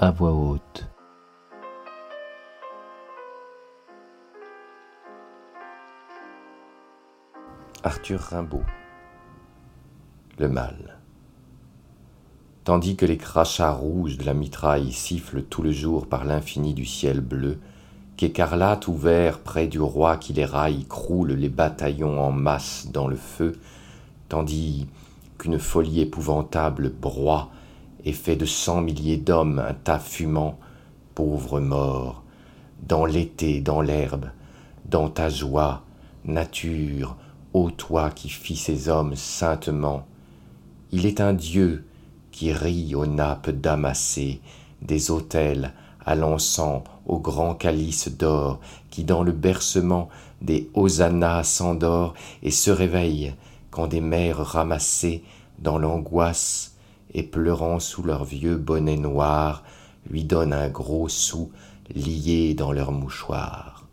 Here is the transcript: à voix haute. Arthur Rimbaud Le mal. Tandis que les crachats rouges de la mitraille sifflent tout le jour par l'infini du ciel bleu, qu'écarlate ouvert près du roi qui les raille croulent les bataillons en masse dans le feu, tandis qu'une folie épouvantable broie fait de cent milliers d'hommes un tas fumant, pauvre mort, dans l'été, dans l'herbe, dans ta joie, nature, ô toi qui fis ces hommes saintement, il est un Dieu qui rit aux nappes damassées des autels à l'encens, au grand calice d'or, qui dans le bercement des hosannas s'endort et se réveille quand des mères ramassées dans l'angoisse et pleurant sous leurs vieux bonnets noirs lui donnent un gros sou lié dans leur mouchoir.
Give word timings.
à 0.00 0.12
voix 0.12 0.30
haute. 0.30 0.86
Arthur 7.82 8.20
Rimbaud 8.20 8.62
Le 10.38 10.48
mal. 10.48 10.98
Tandis 12.62 12.94
que 12.94 13.06
les 13.06 13.16
crachats 13.16 13.72
rouges 13.72 14.18
de 14.18 14.24
la 14.24 14.34
mitraille 14.34 14.92
sifflent 14.92 15.42
tout 15.42 15.62
le 15.62 15.72
jour 15.72 16.06
par 16.06 16.24
l'infini 16.24 16.74
du 16.74 16.84
ciel 16.84 17.20
bleu, 17.20 17.58
qu'écarlate 18.16 18.86
ouvert 18.86 19.40
près 19.40 19.66
du 19.66 19.80
roi 19.80 20.16
qui 20.16 20.32
les 20.32 20.44
raille 20.44 20.84
croulent 20.84 21.34
les 21.34 21.48
bataillons 21.48 22.20
en 22.20 22.30
masse 22.30 22.86
dans 22.92 23.08
le 23.08 23.16
feu, 23.16 23.58
tandis 24.28 24.86
qu'une 25.38 25.58
folie 25.58 26.02
épouvantable 26.02 26.90
broie 26.90 27.50
fait 28.12 28.36
de 28.36 28.46
cent 28.46 28.80
milliers 28.80 29.16
d'hommes 29.16 29.58
un 29.58 29.74
tas 29.74 29.98
fumant, 29.98 30.58
pauvre 31.14 31.60
mort, 31.60 32.22
dans 32.86 33.04
l'été, 33.04 33.60
dans 33.60 33.80
l'herbe, 33.80 34.26
dans 34.86 35.08
ta 35.08 35.28
joie, 35.28 35.82
nature, 36.24 37.16
ô 37.52 37.70
toi 37.70 38.10
qui 38.10 38.28
fis 38.28 38.56
ces 38.56 38.88
hommes 38.88 39.16
saintement, 39.16 40.06
il 40.92 41.06
est 41.06 41.20
un 41.20 41.32
Dieu 41.32 41.84
qui 42.30 42.52
rit 42.52 42.94
aux 42.94 43.06
nappes 43.06 43.50
damassées 43.50 44.40
des 44.80 45.10
autels 45.10 45.72
à 46.04 46.14
l'encens, 46.14 46.82
au 47.06 47.18
grand 47.18 47.54
calice 47.54 48.08
d'or, 48.16 48.60
qui 48.90 49.04
dans 49.04 49.22
le 49.22 49.32
bercement 49.32 50.08
des 50.40 50.70
hosannas 50.74 51.44
s'endort 51.44 52.14
et 52.42 52.50
se 52.50 52.70
réveille 52.70 53.34
quand 53.70 53.88
des 53.88 54.00
mères 54.00 54.38
ramassées 54.38 55.22
dans 55.58 55.78
l'angoisse 55.78 56.76
et 57.12 57.22
pleurant 57.22 57.80
sous 57.80 58.02
leurs 58.02 58.24
vieux 58.24 58.56
bonnets 58.56 58.96
noirs 58.96 59.62
lui 60.10 60.24
donnent 60.24 60.52
un 60.52 60.68
gros 60.68 61.08
sou 61.08 61.50
lié 61.94 62.54
dans 62.54 62.72
leur 62.72 62.92
mouchoir. 62.92 63.87